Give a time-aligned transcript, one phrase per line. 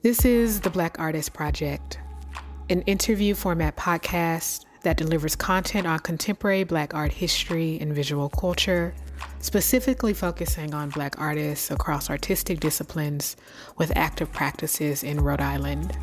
[0.00, 1.98] This is the Black Artist Project,
[2.70, 8.94] an interview format podcast that delivers content on contemporary Black art history and visual culture,
[9.40, 13.34] specifically focusing on Black artists across artistic disciplines
[13.76, 15.98] with active practices in Rhode Island.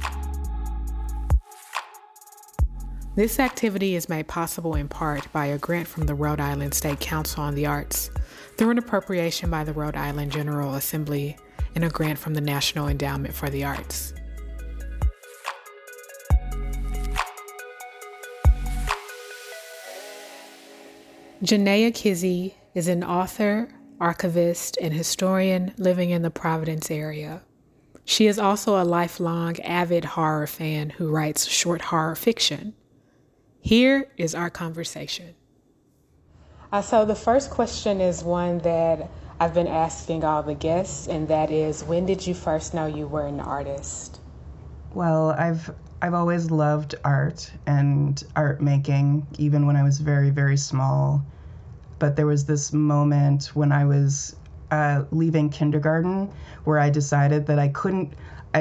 [3.15, 6.99] This activity is made possible in part by a grant from the Rhode Island State
[6.99, 8.11] Council on the Arts
[8.57, 11.37] through an appropriation by the Rhode Island General Assembly
[11.75, 14.13] and a grant from the National Endowment for the Arts.
[21.43, 27.43] Janaya Kizzie is an author, archivist, and historian living in the Providence area.
[28.05, 32.73] She is also a lifelong avid horror fan who writes short horror fiction.
[33.59, 35.35] Here is our conversation.
[36.71, 41.27] Uh, so, the first question is one that I've been asking all the guests, and
[41.27, 44.19] that is when did you first know you were an artist?
[44.93, 50.57] Well, I've I've always loved art and art making, even when I was very, very
[50.57, 51.25] small.
[51.99, 54.35] But there was this moment when I was
[54.71, 56.31] uh, leaving kindergarten
[56.63, 58.13] where I decided that I couldn't,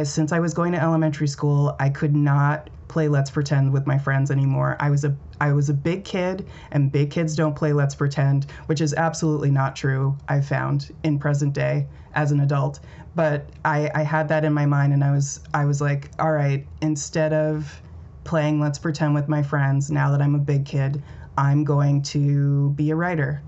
[0.05, 3.99] since I was going to elementary school, I could not play Let's Pretend with my
[3.99, 4.77] friends anymore.
[4.79, 8.47] I was a I was a big kid, and big kids don't play Let's Pretend,
[8.67, 10.17] which is absolutely not true.
[10.29, 12.79] I found in present day as an adult,
[13.17, 16.31] but I, I had that in my mind, and I was I was like, all
[16.31, 17.83] right, instead of
[18.23, 21.03] playing Let's Pretend with my friends, now that I'm a big kid,
[21.37, 23.43] I'm going to be a writer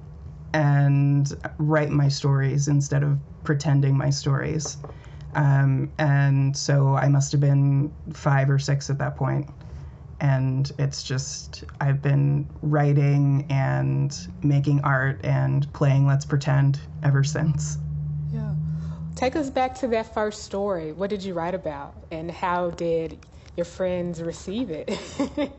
[0.55, 4.78] and write my stories instead of pretending my stories.
[5.37, 9.48] Um, and so I must have been five or six at that point.
[10.19, 17.77] And it's just, I've been writing and making art and playing Let's Pretend ever since.
[18.33, 18.55] Yeah.
[19.14, 20.92] Take us back to that first story.
[20.92, 21.95] What did you write about?
[22.11, 23.19] And how did
[23.58, 24.98] your friends receive it?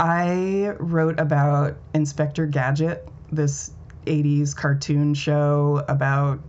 [0.00, 3.70] I wrote about Inspector Gadget, this
[4.06, 6.40] 80s cartoon show about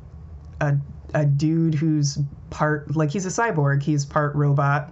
[0.62, 0.75] a,
[1.16, 2.20] a dude who's
[2.52, 4.92] part like he's a cyborg he's part robot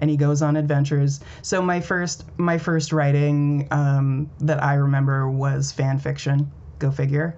[0.00, 1.20] and he goes on adventures.
[1.42, 7.36] So my first my first writing um, that i remember was fan fiction go figure.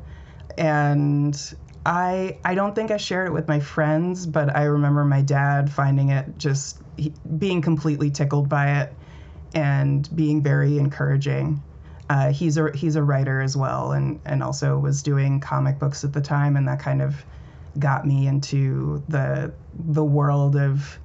[0.59, 1.41] And
[1.85, 5.71] i i don't think i shared it with my friends but i remember my dad
[5.71, 8.93] finding it just he, being completely tickled by it
[9.55, 11.63] and being very encouraging.
[12.11, 16.05] Uh, he's a he's a writer as well and and also was doing comic books
[16.05, 17.25] at the time and that kind of
[17.79, 20.99] got me into the the world of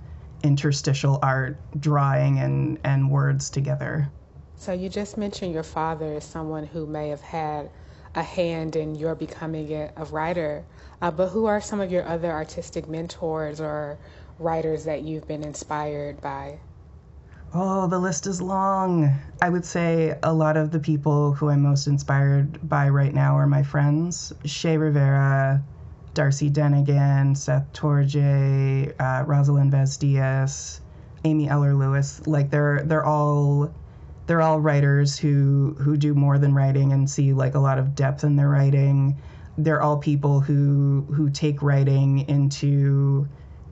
[0.44, 4.10] interstitial art, drawing and and words together.
[4.56, 7.70] So you just mentioned your father is someone who may have had
[8.14, 10.64] a hand in your becoming a, a writer,
[11.02, 13.98] uh, but who are some of your other artistic mentors or
[14.38, 16.60] writers that you've been inspired by?
[17.54, 19.14] Oh, the list is long.
[19.42, 23.36] I would say a lot of the people who I'm most inspired by right now
[23.38, 24.32] are my friends.
[24.46, 25.62] Shea Rivera,
[26.14, 30.82] Darcy Denigan, Seth Torje, uh, Rosalind Vaz Diaz,
[31.24, 32.26] Amy Eller Lewis.
[32.28, 33.74] Like they're they're all
[34.28, 37.96] they're all writers who who do more than writing and see like a lot of
[37.96, 39.18] depth in their writing.
[39.58, 43.28] They're all people who who take writing into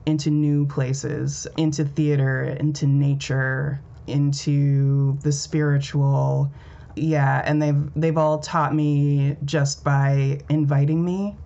[0.06, 6.50] into new places, into theater, into nature, into the spiritual.
[6.96, 11.36] Yeah, and they've they've all taught me just by inviting me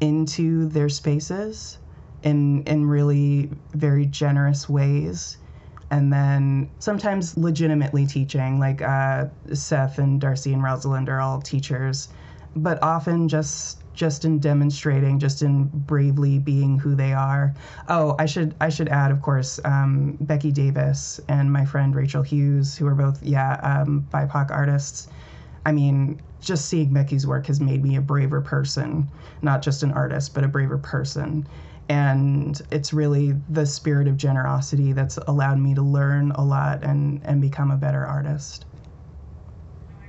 [0.00, 1.78] into their spaces
[2.22, 5.38] in in really very generous ways.
[5.90, 12.08] And then sometimes legitimately teaching like uh, seth and darcy and rosalind are all teachers
[12.56, 17.54] but often just just in demonstrating just in bravely being who they are.
[17.88, 22.22] Oh i should i should add of course um, becky davis and my friend rachel
[22.22, 25.08] hughes who are both yeah um, bipoc artists
[25.66, 29.08] i mean just seeing Mickey's work has made me a braver person,
[29.42, 31.46] not just an artist, but a braver person.
[31.88, 37.20] And it's really the spirit of generosity that's allowed me to learn a lot and,
[37.24, 38.66] and become a better artist.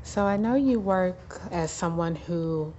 [0.01, 2.73] So I know you work as someone who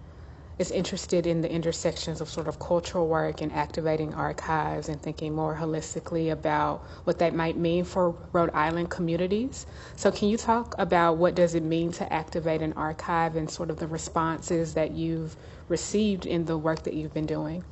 [0.59, 5.35] is interested in the intersections of sort of cultural work and activating archives and thinking
[5.35, 9.67] more holistically about what that might mean for Rhode Island communities.
[9.97, 13.71] So can you talk about what does it mean to activate an archive and sort
[13.71, 15.37] of the responses that you've
[15.69, 17.65] received in the work that you've been doing?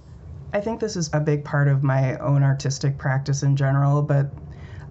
[0.53, 4.35] I think this is a big part of my own artistic practice in general, but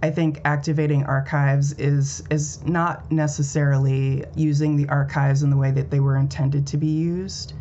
[0.01, 5.91] I think activating archives is is not necessarily using the archives in the way that
[5.91, 7.53] they were intended to be used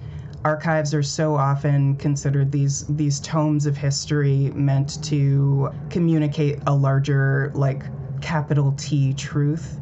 [0.44, 7.50] archives are so often considered these these tomes of history meant to communicate a larger
[7.54, 7.82] like
[8.20, 9.80] capital T truth.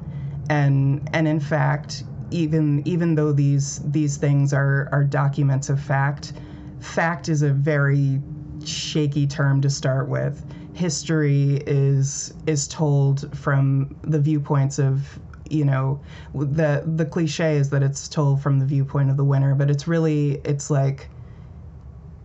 [0.50, 6.32] And and in fact even even though these these things are are documents of fact
[6.81, 8.20] fact is a very
[8.64, 10.44] shaky term to start with.
[10.75, 15.19] History is is told from the viewpoints of
[15.50, 16.00] you know
[16.34, 19.86] the the cliche is that it's told from the viewpoint of the winner but it's
[19.88, 21.08] really it's like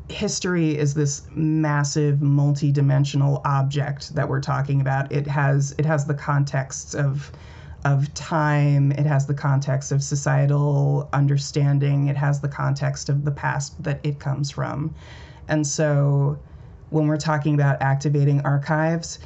[0.09, 5.11] history is this massive multi-dimensional object that we're talking about.
[5.11, 7.31] It has it has the contexts of
[7.85, 13.31] of time it has the context of societal understanding it has the context of the
[13.31, 14.93] past that it comes from.
[15.47, 16.39] And so
[16.91, 19.19] when we're talking about activating archives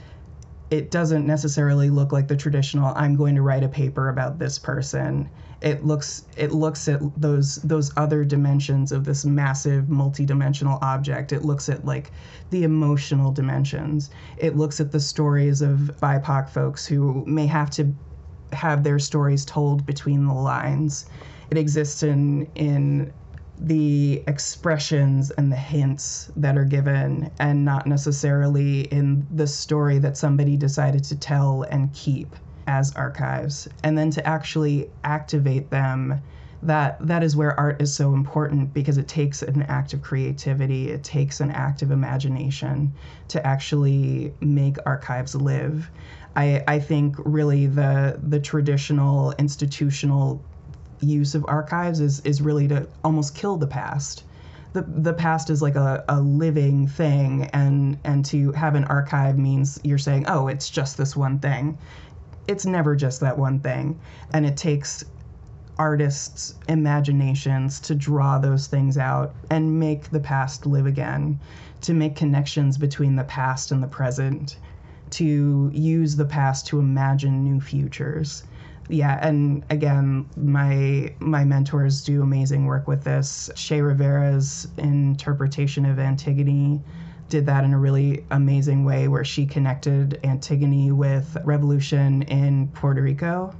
[0.70, 4.60] it doesn't necessarily look like the traditional i'm going to write a paper about this
[4.60, 5.30] person.
[5.62, 11.32] It looks it looks at those those other dimensions of this massive multidimensional object.
[11.34, 12.12] It looks at like
[12.52, 14.12] the emotional dimensions.
[14.38, 17.92] It looks at the stories of bipoc folks who may have to
[18.54, 21.08] have their stories told between the lines.
[21.50, 23.12] It exists in in
[23.60, 30.18] the expressions and the hints that are given and not necessarily in the story that
[30.18, 32.36] somebody decided to tell and keep
[32.68, 33.68] as archives.
[33.84, 36.22] And then to actually activate them
[36.64, 40.90] that that is where art is so important because it takes an act of creativity
[40.90, 42.92] it takes an act of imagination
[43.28, 45.90] to actually make archives live.
[46.36, 50.44] I i think really the the traditional institutional
[51.02, 54.24] use of archives is is really to almost kill the past.
[54.74, 59.38] The, the past is like a, a living thing and and to have an archive
[59.38, 61.78] means you're saying oh it's just this one thing.
[62.48, 64.00] It's never just that one thing.
[64.32, 65.04] And it takes
[65.78, 71.40] artists imaginations to draw those things out and make the past live again
[71.82, 74.58] to make connections between the past and the present
[75.12, 78.44] to use the past to imagine new futures
[78.90, 83.50] yeah, and again, my my mentors do amazing work with this.
[83.56, 86.82] Shea Rivera's interpretation of Antigone
[87.30, 93.02] did that in a really amazing way where she connected Antigone with revolution in Puerto
[93.02, 93.54] Rico.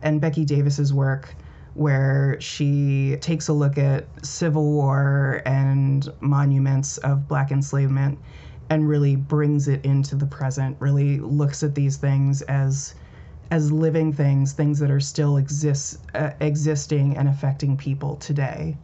[0.00, 1.36] And Becky Davis's work
[1.74, 8.18] where she takes a look at civil war and monuments of black enslavement
[8.68, 12.94] and really brings it into the present, really looks at these things as
[13.52, 18.78] as living things, things that are still exist, uh, existing and affecting people today.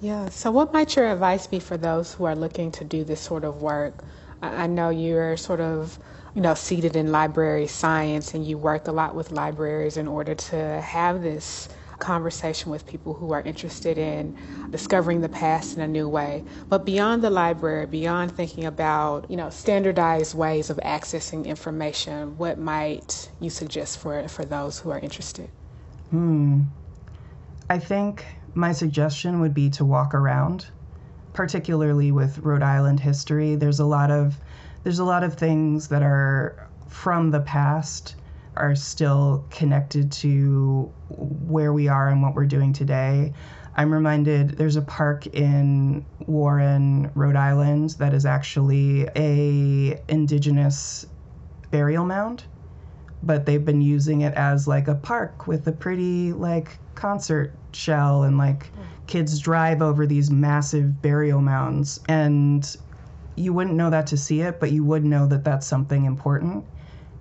[0.00, 0.28] Yeah.
[0.28, 3.44] So, what might your advice be for those who are looking to do this sort
[3.44, 4.02] of work?
[4.42, 6.00] I, know you're sort of,
[6.34, 10.34] you know, seated in library science, and you work a lot with libraries in order
[10.34, 11.68] to have this
[11.98, 14.36] conversation with people who are interested in
[14.70, 16.44] discovering the past in a new way.
[16.68, 22.58] But beyond the library, beyond thinking about, you know, standardized ways of accessing information, what
[22.58, 25.50] might you suggest for, for those who are interested?
[26.10, 26.62] Hmm.
[27.70, 28.24] I think
[28.54, 30.66] my suggestion would be to walk around,
[31.34, 33.56] particularly with Rhode Island history.
[33.56, 34.38] There's a lot of
[34.84, 38.16] there's a lot of things that are from the past
[38.58, 43.32] are still connected to where we are and what we're doing today.
[43.76, 51.06] I'm reminded there's a park in Warren, Rhode Island that is actually a indigenous
[51.70, 52.44] burial mound,
[53.22, 58.24] but they've been using it as like a park with a pretty like concert shell
[58.24, 58.72] and like
[59.06, 62.76] kids drive over these massive burial mounds and
[63.36, 66.64] you wouldn't know that to see it, but you would know that that's something important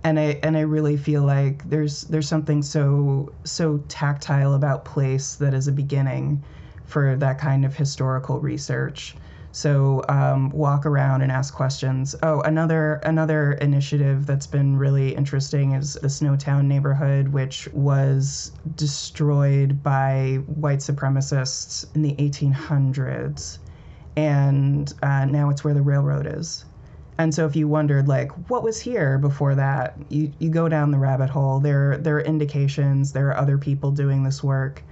[0.08, 5.36] and I and I really feel like there's there's something so so tactile about place
[5.36, 6.46] that is a beginning
[6.86, 9.18] for that kind of historical research.
[9.52, 12.16] So um, walk around and ask questions.
[12.24, 19.84] Oh, another another initiative that's been really interesting is the Snowtown neighborhood, which was destroyed
[19.84, 23.58] by white supremacists in the 1800s,
[24.16, 26.64] and uh, now it's where the railroad is.
[27.20, 30.92] And so if you wondered like what was here before that, you, you go down
[30.92, 31.60] the rabbit hole.
[31.60, 34.84] There there are indications, there are other people doing this work.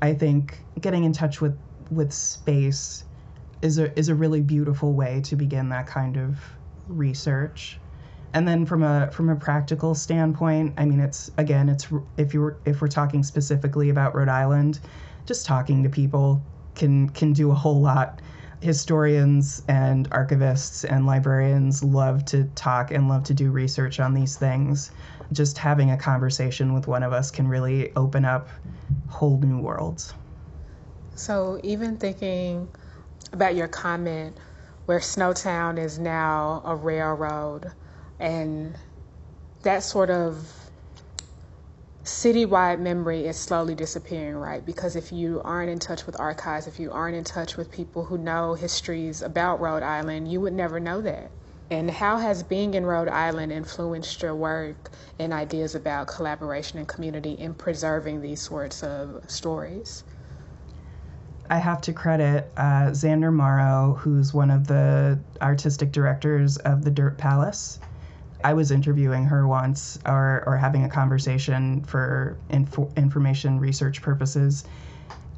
[0.00, 1.58] I think getting in touch with
[1.90, 3.04] with space
[3.62, 6.38] is a is a really beautiful way to begin that kind of
[6.88, 7.78] research.
[8.34, 12.56] And then from a from a practical standpoint, I mean it's again it's if you're
[12.64, 14.78] if we're talking specifically about Rhode Island,
[15.26, 16.42] just talking to people
[16.74, 18.22] can can do a whole lot
[18.62, 24.36] historians and archivists and librarians love to talk and love to do research on these
[24.36, 24.92] things.
[25.32, 28.48] Just having a conversation with one of us can really open up
[29.08, 30.14] whole new worlds.
[31.14, 32.68] So, even thinking
[33.32, 34.38] about your comment
[34.86, 37.72] where Snowtown is now a railroad
[38.18, 38.76] and
[39.62, 40.61] that sort of
[42.04, 44.64] citywide memory is slowly disappearing, right?
[44.64, 48.04] Because if you aren't in touch with archives, if you aren't in touch with people
[48.04, 51.30] who know histories about Rhode Island, you would never know that.
[51.70, 56.88] And how has being in Rhode Island influenced your work and ideas about collaboration and
[56.88, 60.04] community in preserving these sorts of stories?
[61.48, 66.90] I have to credit uh, Xander Marro, who's one of the artistic directors of the
[66.90, 67.78] Dirt Palace.
[68.44, 74.64] I was interviewing her once or, or having a conversation for info, information research purposes.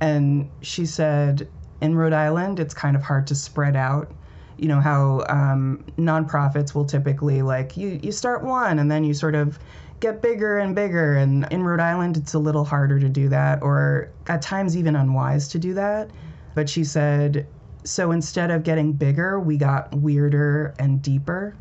[0.01, 1.49] And she said,
[1.81, 4.11] in Rhode Island, it's kind of hard to spread out.
[4.57, 9.13] You know how um, nonprofits will typically like you, you start one and then you
[9.13, 9.59] sort of
[10.01, 11.17] get bigger and bigger.
[11.17, 14.95] And in Rhode Island, it's a little harder to do that, or at times even
[14.97, 16.11] unwise to do that.
[16.55, 17.49] But she said,
[17.83, 21.57] so instead of getting bigger, we got weirder and deeper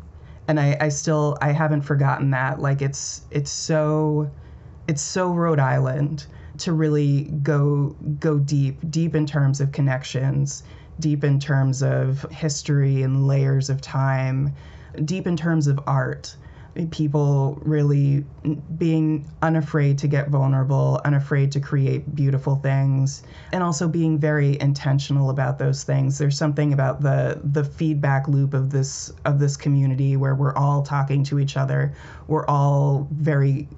[0.48, 2.60] and I, I still I haven't forgotten that.
[2.60, 4.30] Like it's it's so
[4.88, 6.26] it's so Rhode Island
[6.58, 10.62] to really go go deep, deep in terms of connections,
[11.00, 14.54] deep in terms of history and layers of time,
[15.04, 16.36] deep in terms of art
[16.90, 18.24] people really
[18.78, 25.30] being unafraid to get vulnerable, unafraid to create beautiful things, and also being very intentional
[25.30, 26.18] about those things.
[26.18, 30.82] There's something about the the feedback loop of this of this community where we're all
[30.82, 31.94] talking to each other,
[32.26, 33.68] we're all very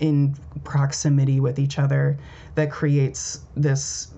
[0.00, 2.18] in proximity with each other
[2.54, 4.13] that creates this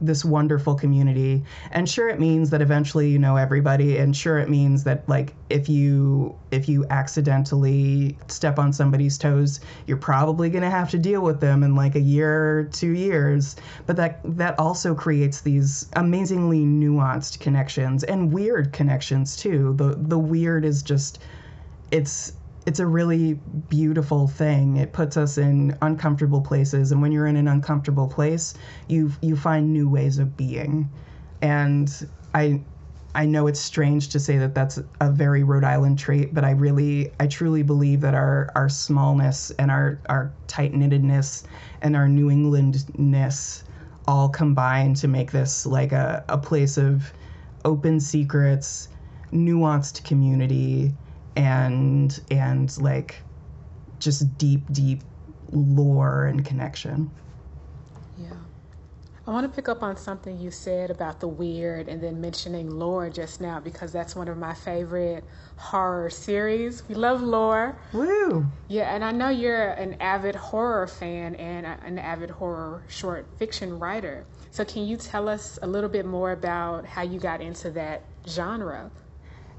[0.00, 1.42] this wonderful community.
[1.70, 5.34] And sure it means that eventually you know everybody and sure it means that like
[5.50, 10.98] if you if you accidentally step on somebody's toes you're probably going to have to
[10.98, 13.56] deal with them in like a year or two years.
[13.86, 19.74] But that that also creates these amazingly nuanced connections and weird connections too.
[19.76, 21.20] The the weird is just
[21.90, 22.32] it's
[22.66, 23.34] it's a really
[23.68, 24.76] beautiful thing.
[24.76, 28.54] It puts us in uncomfortable places, and when you're in an uncomfortable place,
[28.88, 30.88] you you find new ways of being.
[31.42, 32.62] And I
[33.14, 36.52] I know it's strange to say that that's a very Rhode Island trait, but I
[36.52, 41.44] really I truly believe that our our smallness and our our tight knittedness
[41.82, 43.64] and our New Englandness
[44.06, 47.12] all combine to make this like a, a place of
[47.64, 48.88] open secrets,
[49.32, 50.94] nuanced community
[51.36, 53.22] and and like
[53.98, 55.02] just deep deep
[55.52, 57.10] lore and connection.
[58.16, 58.30] Yeah.
[59.26, 62.70] I want to pick up on something you said about the weird and then mentioning
[62.70, 65.24] lore just now because that's one of my favorite
[65.56, 66.86] horror series.
[66.88, 67.78] We love lore.
[67.94, 68.44] Woo!
[68.68, 73.78] Yeah and i know you're an avid horror fan and an avid horror short fiction
[73.78, 74.26] writer.
[74.50, 78.02] So can you tell us a little bit more about how you got into that
[78.28, 78.90] genre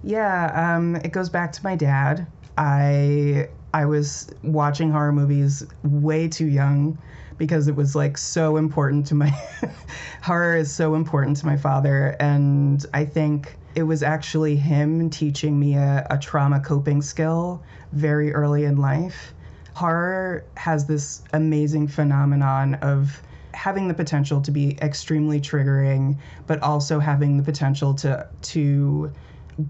[0.05, 2.27] yeah, um, it goes back to my dad.
[2.57, 6.97] I I was watching horror movies way too young
[7.37, 9.29] because it was like so important to my
[10.21, 15.59] horror is so important to my father and I think it was actually him teaching
[15.59, 19.33] me a, a trauma coping skill very early in life.
[19.73, 23.21] Horror has this amazing phenomenon of
[23.53, 29.11] having the potential to be extremely triggering, but also having the potential to to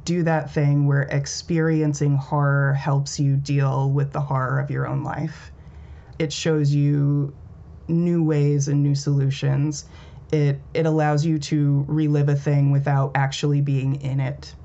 [0.03, 5.03] do that thing where experiencing horror helps you deal with the horror of your own
[5.03, 5.51] life.
[6.17, 7.33] It shows you
[7.87, 9.85] new ways and new solutions.
[10.31, 14.55] It it allows you to relive a thing without actually being in it.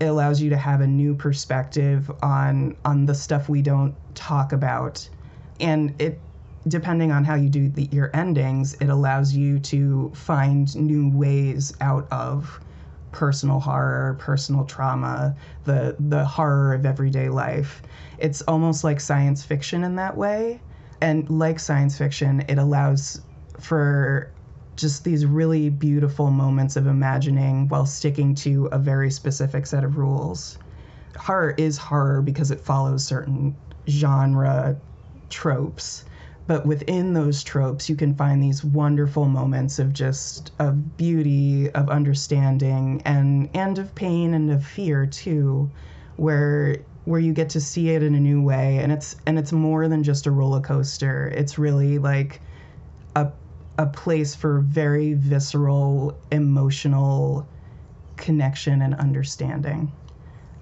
[0.00, 4.52] It allows you to have a new perspective on on the stuff we don't talk
[4.52, 5.06] about.
[5.60, 6.18] And it
[6.66, 11.74] depending on how you do the, your endings, it allows you to find new ways
[11.80, 12.60] out of
[13.12, 17.82] personal horror, personal trauma, the the horror of everyday life.
[18.18, 20.60] It's almost like science fiction in that way.
[21.00, 23.20] And like science fiction, it allows
[23.60, 24.32] for
[24.76, 29.96] just these really beautiful moments of imagining while sticking to a very specific set of
[29.98, 30.58] rules.
[31.16, 33.56] Horror is horror because it follows certain
[33.88, 34.76] genre
[35.28, 36.04] tropes
[36.46, 41.88] but within those tropes you can find these wonderful moments of just of beauty of
[41.88, 45.70] understanding and and of pain and of fear too
[46.16, 48.78] where where you get to see it in a new way.
[48.78, 51.32] And it's and it's more than just a roller coaster.
[51.34, 52.40] It's really like
[53.16, 53.32] a
[53.78, 57.46] a place for very visceral emotional
[58.16, 59.90] connection and understanding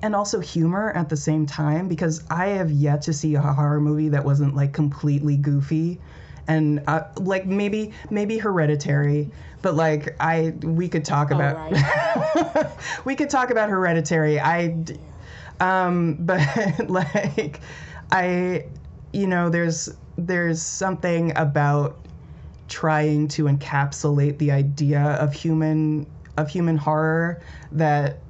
[0.03, 3.81] and also humor at the same time because I have yet to see a horror
[3.81, 6.01] movie that wasn't like completely goofy
[6.49, 9.31] and uh, like maybe maybe hereditary
[9.63, 12.67] but like i we could talk about Oh, right.
[13.05, 14.77] we could talk about hereditary i
[15.61, 16.41] um but
[16.89, 17.61] like
[18.11, 18.65] i
[19.13, 21.99] you know there's there's something about
[22.69, 27.41] trying to encapsulate the idea of human of human horror
[27.73, 28.21] that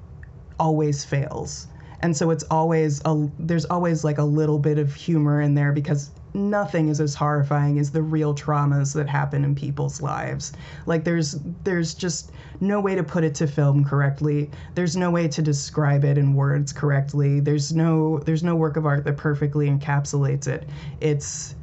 [0.61, 1.67] always fails.
[2.03, 5.73] And so it's always a there's always like a little bit of humor in there
[5.73, 10.53] because nothing is as horrifying as the real traumas that happen in people's lives.
[10.87, 14.51] Like there's there's just no way to put it to film correctly.
[14.75, 17.41] There's no way to describe it in words correctly.
[17.41, 20.69] There's no there's no work of art that perfectly encapsulates it.
[21.01, 21.55] It's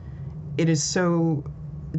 [0.57, 1.43] it is so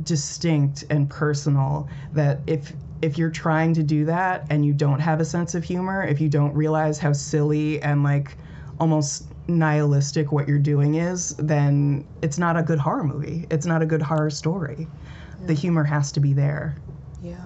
[0.03, 5.21] distinct and personal that if if you're trying to do that and you don't have
[5.21, 8.37] a sense of humor, if you don't realize how silly and like
[8.81, 13.47] almost nihilistic what you're doing is, then it's not a good horror movie.
[13.51, 14.89] It's not a good horror story.
[15.47, 16.77] The humor has to be there.
[17.23, 17.37] Yeah.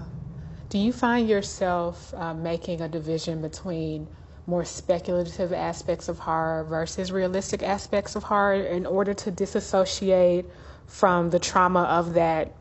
[0.71, 4.09] Do you find yourself uh, making a division between
[4.47, 10.47] more speculative aspects of horror versus realistic aspects of horror in order to disassociate
[10.87, 12.56] from the trauma of that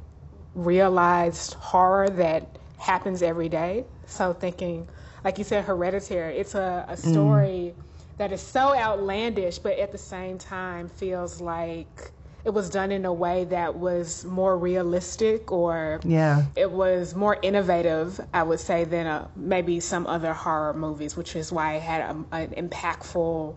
[0.53, 3.85] realized horror that happens every day?
[4.05, 4.89] So, thinking,
[5.23, 7.75] like you said, hereditary, it's a, a story
[8.17, 12.11] that is so outlandish, but at the same time feels like
[12.43, 16.45] it was done in a way that was more realistic or Yeah.
[16.55, 21.35] it was more innovative, I would say, than uh maybe some other horror movies, which
[21.35, 23.55] is why it had a, an impactful,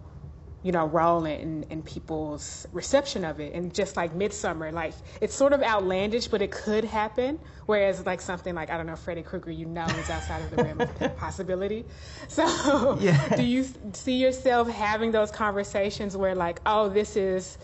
[0.65, 3.53] you know, role in, in people's reception of it.
[3.55, 7.39] And just like Midsummer, like it's sort of outlandish, but it could happen.
[7.67, 10.57] Whereas like something like I don't know, Freddy Krueger, you know, is outside of the
[10.65, 11.85] realm of possibility.
[12.29, 13.29] So, Yeah.
[13.37, 17.59] do you see yourself having those conversations where like, oh, this is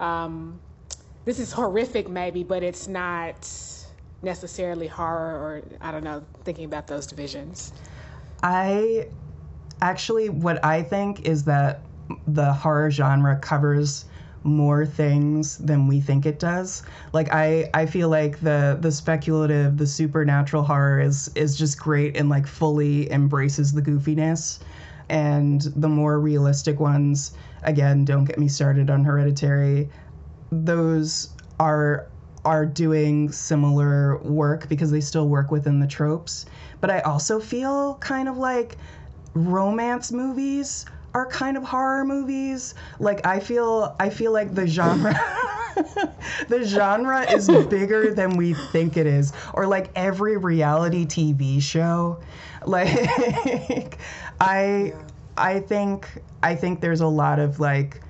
[0.00, 0.60] um,
[1.24, 3.48] this is horrific maybe but it's not
[4.22, 7.72] necessarily horror or i don't know thinking about those divisions
[8.42, 9.06] I
[9.80, 11.82] actually, what I think is that
[12.26, 14.04] the horror genre covers
[14.44, 16.82] more things than we think it does.
[17.12, 22.16] Like I, I feel like the the speculative, the supernatural horror is is just great
[22.16, 24.58] and like fully embraces the goofiness,
[25.08, 29.88] and the more realistic ones, again, don't get me started on Hereditary.
[30.50, 31.28] Those
[31.60, 32.08] are
[32.44, 36.44] are doing similar work because they still work within the tropes.
[36.80, 38.76] But I also feel kind of like
[39.34, 42.74] romance movies are kind of horror movies.
[42.98, 45.12] Like I feel I feel like the genre
[46.48, 52.20] the genre is bigger than we think it is or like every reality TV show.
[52.64, 53.98] Like
[54.40, 54.94] I
[55.36, 58.00] I think I think there's a lot of like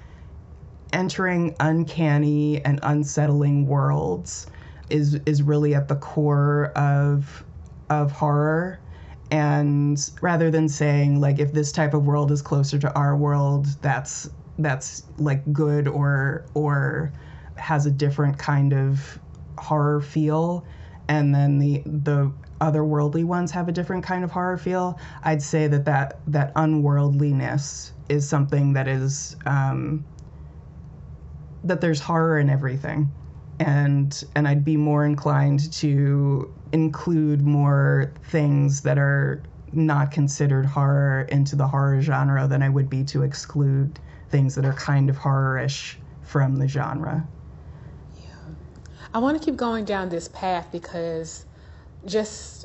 [0.92, 4.46] entering uncanny and unsettling worlds
[4.90, 7.44] is is really at the core of
[7.88, 8.78] of horror
[9.32, 13.66] and rather than saying like if this type of world is closer to our world
[13.80, 17.10] that's that's like good or or
[17.56, 19.18] has a different kind of
[19.56, 20.66] horror feel
[21.08, 25.66] and then the the otherworldly ones have a different kind of horror feel i'd say
[25.66, 30.04] that that that unworldliness is something that is um,
[31.64, 33.10] that there's horror in everything
[33.62, 41.22] and and I'd be more inclined to include more things that are not considered horror
[41.30, 43.98] into the horror genre than I would be to exclude
[44.30, 47.26] things that are kind of horror-ish from the genre.
[48.16, 48.32] Yeah.
[49.14, 51.46] i want to keep going down this path because
[52.04, 52.64] just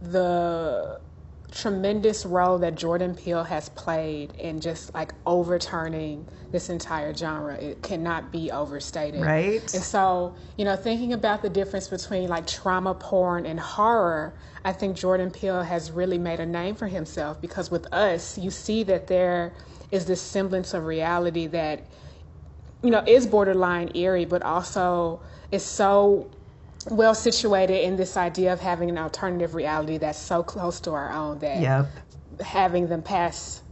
[0.00, 1.00] the
[1.50, 7.82] tremendous role that jordan peele has played in just like overturning this entire genre it
[7.82, 9.62] cannot be overstated Right?
[9.74, 14.34] And so, you know, thinking about the difference between like trauma porn and horror,
[14.64, 18.50] I think Jordan Peele has really made a name for himself because with us, you
[18.50, 19.52] see that there
[19.90, 21.86] is this semblance of reality that,
[22.82, 26.30] you know, is borderline eerie, but also is so
[26.88, 31.10] well situated in this idea of having an alternative reality that's so close to our
[31.12, 31.86] own that Yep.
[32.40, 33.62] having them pass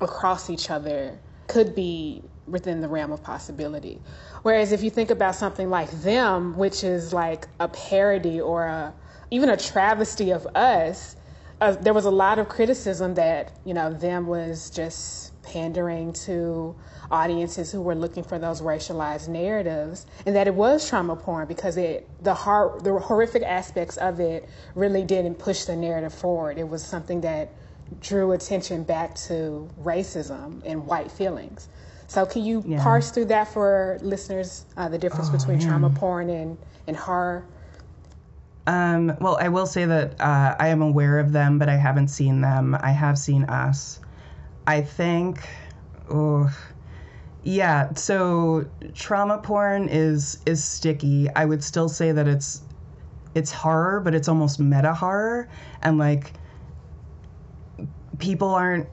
[0.00, 4.00] across each other could be within the realm of possibility.
[4.42, 8.94] Whereas if you think about something like them, which is like a parody or a,
[9.30, 11.16] even a travesty of us,
[11.60, 16.74] uh, there was a lot of criticism that you know them was just pandering to
[17.10, 21.76] audiences who were looking for those racialized narratives, and that it was trauma porn because
[21.76, 26.58] it the hor- the horrific aspects of it really didn't push the narrative forward.
[26.58, 27.52] It was something that
[28.00, 31.68] drew attention back to racism and white feelings.
[32.06, 32.82] So can you yeah.
[32.82, 35.68] parse through that for listeners, uh, the difference oh, between man.
[35.68, 36.56] trauma porn and,
[36.86, 37.44] and horror?
[38.66, 42.08] Um, well, I will say that uh, I am aware of them, but I haven't
[42.08, 42.76] seen them.
[42.78, 44.00] I have seen Us.
[44.68, 45.48] I think,
[46.10, 46.54] oh,
[47.42, 47.94] yeah.
[47.94, 51.30] So trauma porn is is sticky.
[51.34, 52.60] I would still say that it's
[53.34, 55.48] it's horror, but it's almost meta horror,
[55.80, 56.34] and like
[58.18, 58.86] people aren't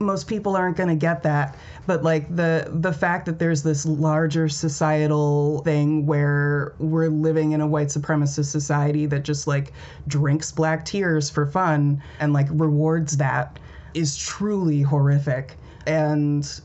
[0.00, 1.54] most people aren't going to get that
[1.86, 7.60] but like the the fact that there's this larger societal thing where we're living in
[7.60, 9.74] a white supremacist society that just like
[10.08, 13.58] drinks black tears for fun and like rewards that
[13.94, 16.60] is truly horrific and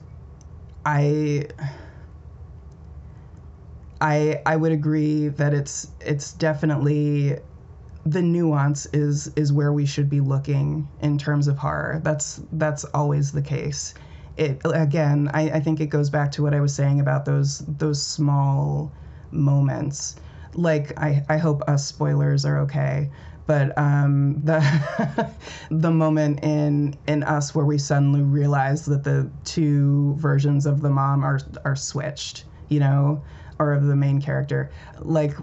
[0.86, 1.46] i
[4.02, 7.38] i i would agree that it's it's definitely
[8.06, 12.02] the nuance is is where we should be looking in terms of horror.
[12.04, 13.94] That's that's always the case.
[14.38, 17.60] It again, I, I think it goes back to what I was saying about those
[17.68, 18.94] those small
[19.32, 20.16] moments.
[20.54, 23.12] Like I, I hope us spoilers are okay.
[23.48, 24.60] But um, the
[25.70, 30.90] the moment in in us where we suddenly realize that the two versions of the
[30.90, 33.24] mom are are switched, you know,
[33.60, 35.34] or of the main character, like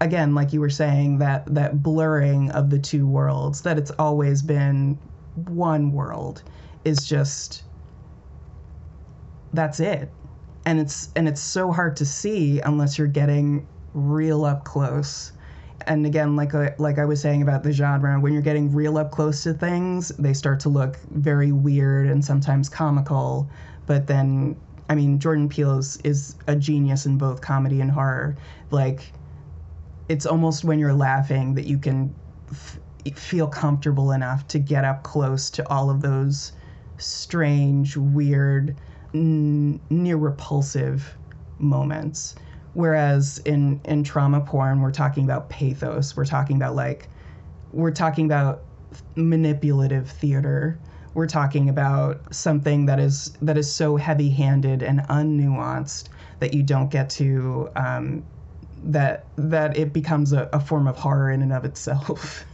[0.00, 4.42] again, like you were saying, that that blurring of the two worlds, that it's always
[4.42, 4.98] been
[5.48, 6.42] one world,
[6.84, 7.64] is just
[9.52, 10.10] that's it.
[10.64, 15.32] And it's and it's so hard to see unless you're getting real up close.
[15.86, 18.98] And again, like I, like I was saying about the genre, when you're getting real
[18.98, 23.48] up close to things, they start to look very weird and sometimes comical.
[23.86, 28.36] But then, I mean, Jordan Peele is, is a genius in both comedy and horror.
[28.70, 29.12] Like
[30.08, 32.14] it's almost when you're laughing that you can
[32.50, 32.78] f-
[33.14, 36.52] feel comfortable enough to get up close to all of those
[36.96, 38.76] strange, weird,
[39.14, 41.16] n- near repulsive
[41.58, 42.34] moments.
[42.78, 46.16] Whereas in in trauma porn, we're talking about pathos.
[46.16, 47.08] We're talking about like
[47.72, 48.62] we're talking about
[49.16, 50.78] manipulative theater.
[51.12, 56.04] We're talking about something that is that is so heavy-handed and unnuanced
[56.38, 58.22] that you don't get to um,
[58.84, 62.44] that that it becomes a, a form of horror in and of itself.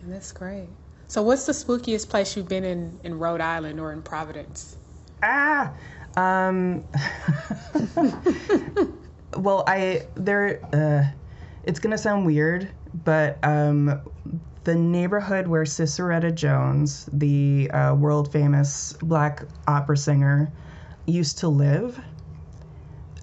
[0.00, 0.70] And that's great.
[1.08, 4.78] So, what's the spookiest place you've been in in Rhode Island or in Providence?
[5.22, 5.74] Ah,
[6.16, 6.84] um,
[9.36, 10.60] well, I there.
[10.72, 11.14] Uh,
[11.64, 12.70] it's gonna sound weird,
[13.04, 14.00] but um,
[14.64, 20.52] the neighborhood where Sissieretta Jones, the uh, world famous black opera singer,
[21.06, 22.00] used to live,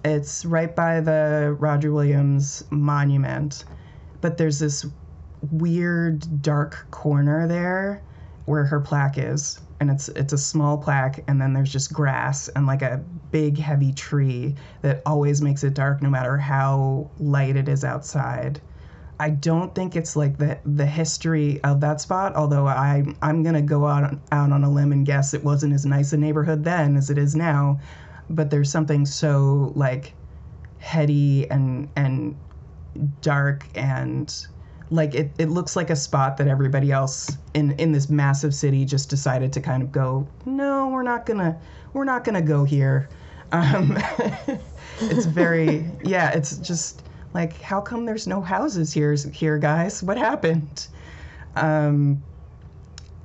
[0.03, 3.65] it's right by the Roger Williams monument,
[4.21, 4.85] but there's this
[5.51, 8.01] weird dark corner there
[8.45, 12.47] where her plaque is and it's it's a small plaque and then there's just grass
[12.49, 17.55] and like a big heavy tree that always makes it dark no matter how light
[17.55, 18.61] it is outside.
[19.19, 23.61] I don't think it's like the the history of that spot, although I I'm gonna
[23.61, 26.95] go out out on a limb and guess it wasn't as nice a neighborhood then
[26.95, 27.79] as it is now
[28.29, 30.13] but there's something so like
[30.79, 32.35] heady and and
[33.21, 34.47] dark and
[34.89, 38.85] like it, it looks like a spot that everybody else in in this massive city
[38.85, 41.59] just decided to kind of go no we're not gonna
[41.93, 43.09] we're not gonna go here
[43.51, 43.97] um,
[45.01, 50.17] it's very yeah it's just like how come there's no houses here here guys what
[50.17, 50.87] happened
[51.55, 52.23] um,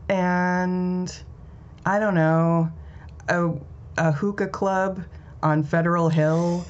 [0.08, 1.22] and
[1.84, 2.70] i don't know
[3.28, 3.52] uh,
[3.96, 5.04] a hookah club
[5.42, 6.64] on Federal Hill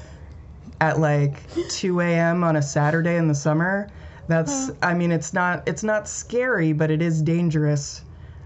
[0.79, 2.43] at like 2 a.m.
[2.43, 3.89] on a Saturday in the summer.
[4.31, 8.03] That's, I mean, it's not, it's not scary, but it is dangerous.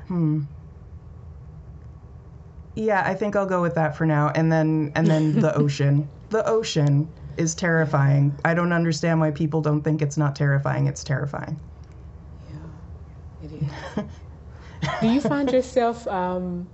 [0.07, 0.41] Hmm.
[2.75, 4.31] Yeah, I think I'll go with that for now.
[4.35, 6.09] And then, and then the ocean.
[6.29, 8.37] The ocean is terrifying.
[8.43, 10.87] I don't understand why people don't think it's not terrifying.
[10.87, 11.61] It's terrifying.
[12.49, 12.55] Yeah,
[13.41, 14.05] it is.
[15.01, 16.69] Do you find yourself um,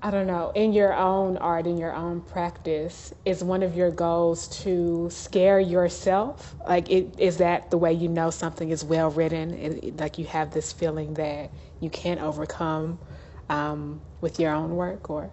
[0.00, 3.90] I don't know, in your own art, in your own practice, is one of your
[3.90, 6.54] goals to scare yourself?
[6.68, 9.52] Like, it, is that the way you know something is well written?
[9.54, 13.00] It, like, you have this feeling that you can't overcome
[13.48, 15.30] um, with your own work, or?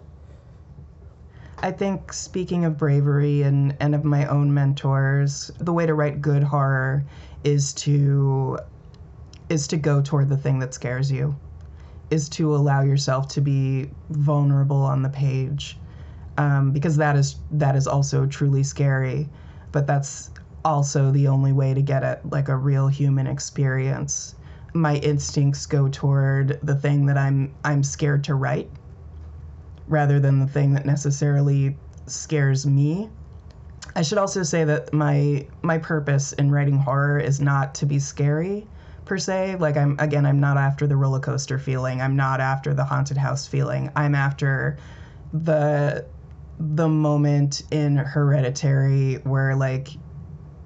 [1.58, 6.20] I think, speaking of bravery and, and of my own mentors, the way to write
[6.20, 7.04] good horror
[7.44, 8.58] is to
[9.48, 11.36] is to go toward the thing that scares you
[12.10, 15.78] is to allow yourself to be vulnerable on the page
[16.38, 19.28] um, because that is that is also truly scary
[19.72, 20.30] but that's
[20.64, 24.34] also the only way to get at like a real human experience
[24.76, 28.70] my instincts go toward the thing that I'm I'm scared to write
[29.88, 33.10] rather than the thing that necessarily scares me.
[33.94, 37.98] I should also say that my my purpose in writing horror is not to be
[37.98, 38.66] scary
[39.06, 39.56] per se.
[39.56, 42.02] Like I'm again, I'm not after the roller coaster feeling.
[42.02, 43.90] I'm not after the haunted house feeling.
[43.96, 44.76] I'm after
[45.32, 46.06] the
[46.58, 49.88] the moment in Hereditary where like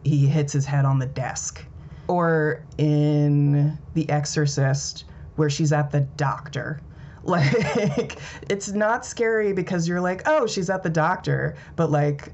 [0.02, 1.64] he hits his head on the desk
[2.08, 5.04] or in The Exorcist
[5.36, 6.80] where she's at the doctor.
[7.22, 12.32] Like it's not scary because you're like, "Oh, she's at the doctor." But like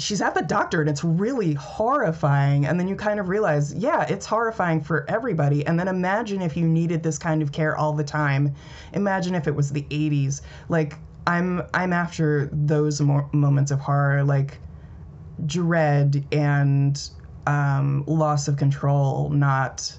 [0.00, 2.66] she's at the doctor and it's really horrifying.
[2.66, 5.66] And then you kind of realize yeah it's horrifying for everybody.
[5.66, 8.54] And then imagine if you needed this kind of care all the time.
[8.92, 10.94] Imagine if it was the 80s like
[11.26, 14.58] i'm i'm after those mo- moments of horror like
[15.44, 17.10] dread and
[17.46, 19.98] um, loss of control not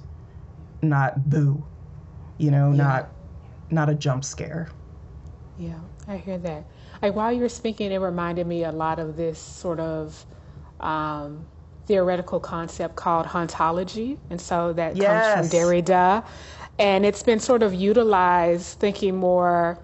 [0.81, 1.63] not boo
[2.39, 2.83] you know Yeah.
[2.83, 3.09] not
[3.69, 4.67] not a jump scare.
[5.57, 6.65] Yeah, I hear that.
[7.01, 10.25] Like while you were speaking, it reminded me a lot of this sort of
[10.79, 11.45] um,
[11.87, 15.25] theoretical concept called hauntology, and so that Yes.
[15.35, 16.23] comes from Derrida,
[16.79, 19.79] and it's been sort of utilized thinking more.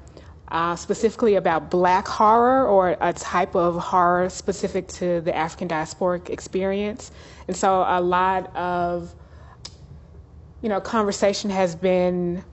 [0.49, 6.29] Uh, specifically about black horror or a type of horror specific to the African diasporic
[6.29, 7.11] experience.
[7.49, 9.13] And so a lot of,
[10.61, 12.45] you know, conversation has been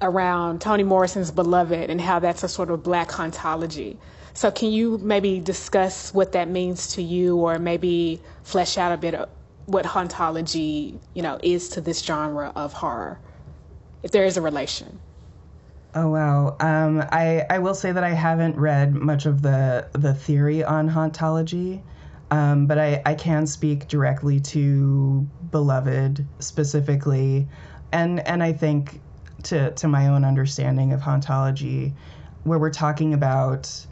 [0.00, 3.96] around Toni Morrison's Beloved and how that's a sort of black hauntology.
[4.34, 8.96] So can you maybe discuss what that means to you or maybe flesh out a
[8.96, 9.28] bit of
[9.66, 13.18] what hauntology, you know, is to this genre of horror?
[14.02, 15.00] If there is a relation.
[15.94, 16.56] Oh wow.
[16.60, 20.88] Um, I I will say that I haven't read much of the the theory on
[20.88, 21.82] hauntology,
[22.30, 27.48] um, but I I can speak directly to Beloved specifically,
[27.90, 29.00] and and I think
[29.44, 31.92] to to my own understanding of hauntology,
[32.44, 33.86] where we're talking about.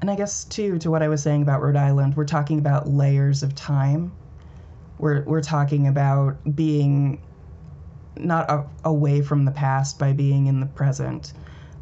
[0.00, 2.88] And I guess too to what I was saying about Rhode Island, we're talking about
[2.88, 4.12] layers of time.
[4.98, 7.20] We're we're talking about being
[8.16, 11.32] not a, away from the past by being in the present,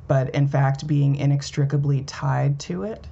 [0.09, 3.07] but in fact being inextricably tied to it,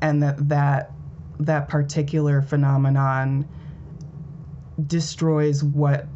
[0.00, 0.92] and that that
[1.40, 3.48] that particular phenomenon
[4.86, 6.06] destroys what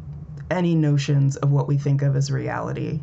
[0.49, 3.01] any notions of what we think of as reality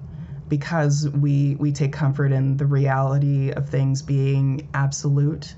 [0.49, 5.55] because we we take comfort in the reality of things being absolute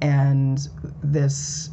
[0.00, 0.68] and
[1.02, 1.70] this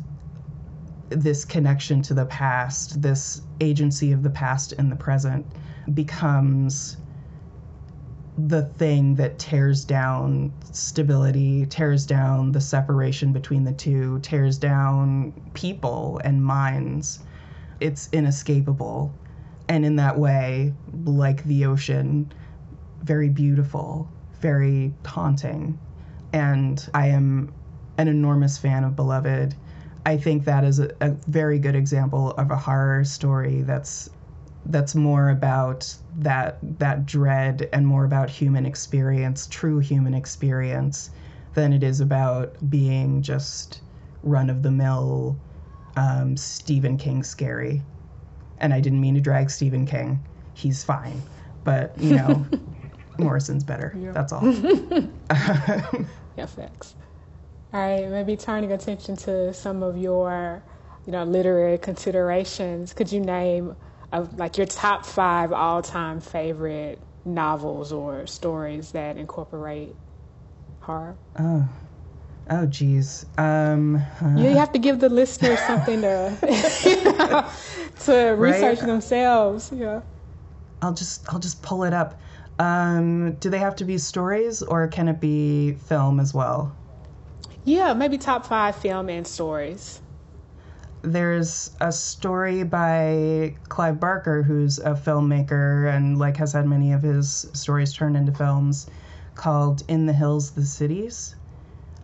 [1.09, 5.45] this connection to the past, this agency of the past in the present,
[5.93, 6.97] becomes
[8.37, 15.31] the thing that tears down stability, tears down the separation between the two, tears down
[15.53, 17.19] people and minds.
[17.79, 19.13] It's inescapable.
[19.67, 20.73] And in that way,
[21.03, 22.31] like the ocean,
[23.01, 24.09] very beautiful,
[24.41, 25.79] very haunting.
[26.33, 27.53] And I am
[27.97, 29.55] an enormous fan of Beloved.
[30.05, 34.09] I think that is a, a very good example of a horror story that's
[34.67, 41.11] that's more about that that dread and more about human experience, true human experience,
[41.53, 43.81] than it is about being just
[44.23, 45.37] run of the mill
[45.95, 47.81] um, Stephen King scary.
[48.57, 50.25] And I didn't mean to drag Stephen King.
[50.53, 51.21] He's fine,
[51.63, 52.45] but you know,
[53.17, 53.93] Morrison's better.
[53.99, 54.11] Yeah.
[54.11, 54.43] That's all.
[56.37, 56.95] Yeah, facts.
[57.73, 60.63] All right, maybe turning attention to some of your,
[61.05, 62.93] you know, literary considerations.
[62.93, 63.75] Could you name
[64.11, 69.95] uh, like your top five all-time favorite novels or stories that incorporate
[70.81, 71.17] horror?
[71.39, 71.67] oh,
[72.49, 73.25] oh, geez.
[73.37, 74.01] Um,
[74.35, 76.37] You have to give the listeners something to
[76.85, 77.49] you know,
[78.05, 79.71] to research themselves.
[79.73, 80.01] Yeah.
[80.81, 82.19] I'll just I'll just pull it up.
[82.59, 86.75] Um, do they have to be stories or can it be film as well?
[87.65, 90.01] Yeah, maybe top five film and stories.
[91.01, 97.01] There's a story by Clive Barker, who's a filmmaker and like has had many of
[97.03, 98.87] his stories turned into films,
[99.35, 101.34] called "In the Hills, the Cities,"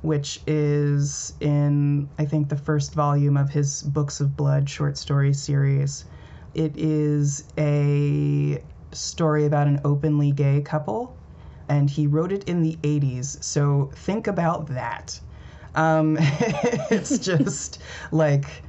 [0.01, 5.33] which is in I think the first volume of his Books of Blood short story
[5.33, 6.05] series.
[6.53, 8.61] It is a
[8.91, 11.15] story about an openly gay couple,
[11.69, 13.41] and he wrote it in the 80s.
[13.43, 15.19] So think about that.
[15.75, 18.63] Um, it's just like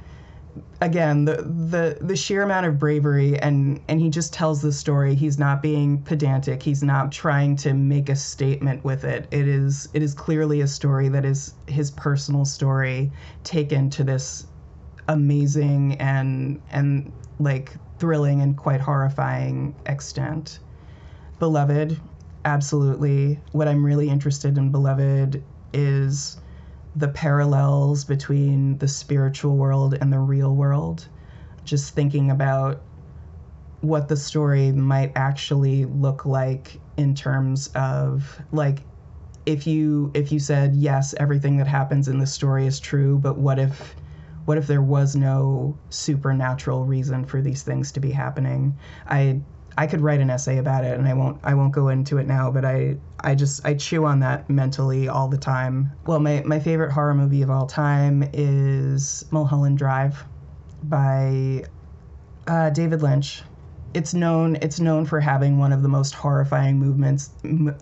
[0.81, 5.15] again the, the the sheer amount of bravery and and he just tells the story
[5.15, 9.87] he's not being pedantic he's not trying to make a statement with it it is
[9.93, 13.11] it is clearly a story that is his personal story
[13.43, 14.45] taken to this
[15.07, 20.59] amazing and and like thrilling and quite horrifying extent.
[21.39, 21.99] Beloved,
[22.45, 23.39] absolutely.
[23.51, 26.39] What I'm really interested in Beloved is
[26.95, 31.07] the parallels between the spiritual world and the real world.
[31.65, 32.81] Just thinking about
[33.81, 38.79] what the story might actually look like in terms of like
[39.45, 43.37] if you if you said yes everything that happens in the story is true but
[43.37, 43.93] what if
[44.45, 48.73] what if there was no supernatural reason for these things to be happening
[49.07, 49.37] i
[49.77, 52.27] i could write an essay about it and i won't i won't go into it
[52.27, 55.91] now but i i just i chew on that mentally all the time.
[56.05, 60.23] Well my my favorite horror movie of all time is mulholland drive
[60.83, 61.63] by
[62.47, 63.41] uh, david lynch.
[63.93, 67.29] It's known it's known for having one of the most horrifying movements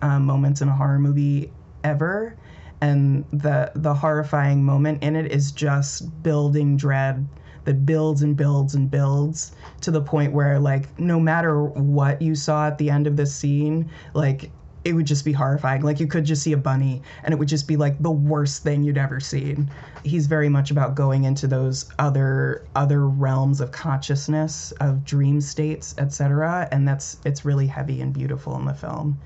[0.02, 1.52] uh, moments in a horror movie
[1.84, 2.36] ever.
[2.80, 7.26] And the the horrifying moment in it is just building dread
[7.64, 12.34] that builds and builds and builds to the point where like no matter what you
[12.34, 14.50] saw at the end of this scene like
[14.84, 15.82] it would just be horrifying.
[15.82, 18.62] Like you could just see a bunny and it would just be like the worst
[18.62, 19.70] thing you'd ever seen.
[20.04, 25.94] He's very much about going into those other other realms of consciousness, of dream states,
[25.98, 26.68] etc.
[26.72, 29.18] And that's it's really heavy and beautiful in the film.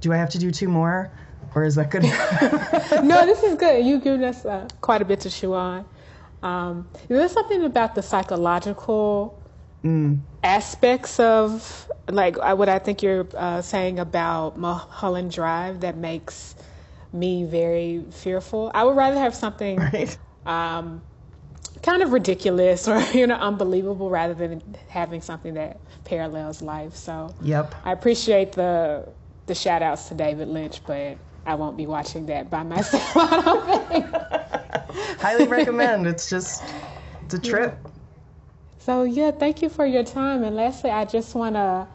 [0.00, 1.10] Do I have to do two more?
[1.54, 2.02] Or is that good?
[3.04, 3.84] no, this is good.
[3.84, 5.84] You've given us uh, quite a bit to chew on.
[6.42, 9.40] Um, is there something about the psychological
[9.84, 10.20] mm.
[10.42, 16.56] aspects of like what I think you're uh, saying about Mulholland Drive that makes
[17.12, 18.70] me very fearful.
[18.74, 20.16] I would rather have something right.
[20.46, 21.02] um,
[21.82, 26.94] kind of ridiculous or you know unbelievable rather than having something that parallels life.
[26.96, 29.08] So yep, I appreciate the
[29.46, 33.12] the shout outs to David Lynch, but I won't be watching that by myself.
[35.18, 36.06] Highly recommend.
[36.06, 36.62] It's just
[37.24, 37.78] it's a trip.
[37.82, 37.90] Yeah.
[38.78, 40.42] So, yeah, thank you for your time.
[40.42, 41.86] And lastly, I just want to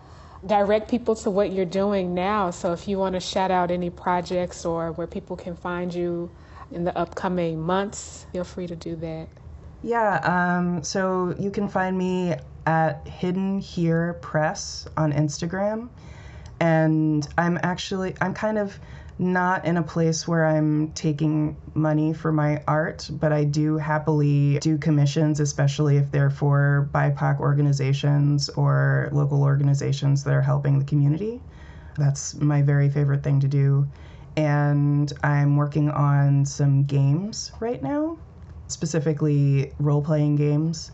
[0.46, 2.52] direct people to what you're doing now.
[2.52, 6.32] So, if you want to shout out any projects or where people can find you
[6.72, 9.28] in the upcoming months, feel free to do that.
[9.84, 15.90] Yeah, um, so you can find me at Hidden Here Press on Instagram.
[16.60, 18.80] And I'm actually, I'm kind of
[19.20, 24.60] not in a place where I'm taking money for my art, but I do happily
[24.60, 30.86] do commissions, especially if they're for BIPOC organizations or local organizations that are helping the
[30.86, 31.42] community.
[31.98, 33.88] That's my very favorite thing to do.
[34.36, 38.20] And I'm working on some games right now,
[38.68, 40.92] specifically role playing games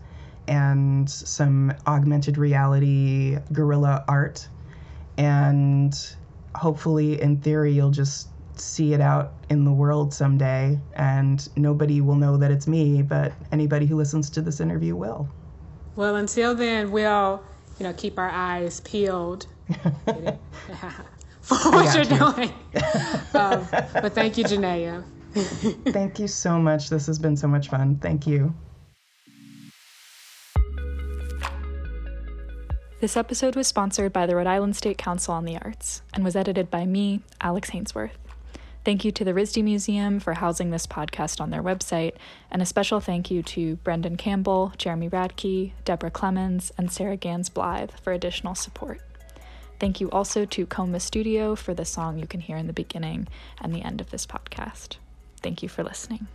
[0.47, 4.47] and some augmented reality guerrilla art.
[5.17, 5.93] And
[6.55, 8.27] hopefully, in theory, you'll just
[8.59, 13.33] see it out in the world someday, and nobody will know that it's me, but
[13.51, 15.27] anybody who listens to this interview will.
[15.95, 17.43] Well, until then, we'll
[17.79, 19.47] you know keep our eyes peeled
[21.41, 22.33] for what you're you.
[22.33, 22.53] doing.
[23.33, 25.03] um, but thank you, Janaya.
[25.91, 26.89] thank you so much.
[26.89, 27.97] This has been so much fun.
[27.97, 28.53] Thank you.
[33.03, 36.37] This episode was sponsored by the Rhode Island State Council on the Arts and was
[36.37, 38.15] edited by me, Alex Hainsworth.
[38.85, 42.13] Thank you to the RISD Museum for housing this podcast on their website,
[42.49, 47.49] and a special thank you to Brendan Campbell, Jeremy Radke, Deborah Clemens, and Sarah Gans
[47.49, 49.01] Blythe for additional support.
[49.81, 53.27] Thank you also to Coma Studio for the song you can hear in the beginning
[53.59, 54.95] and the end of this podcast.
[55.41, 56.27] Thank you for listening.